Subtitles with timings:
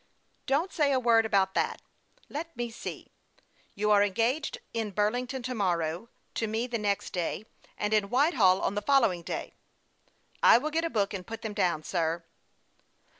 [0.47, 1.79] "Don't say a word about that.
[2.27, 3.11] Let me see:
[3.75, 7.45] you are engaged in Burlington to morrow, to me the next day,
[7.77, 9.53] and in Whitehall on the following day.""
[10.41, 12.23] I will get a book and put them down, sir."